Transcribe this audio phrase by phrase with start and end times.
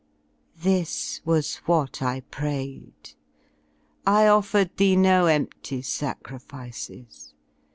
[0.57, 3.13] This was what 1 prayed.
[4.03, 7.35] I offered thee no empty sacrifices.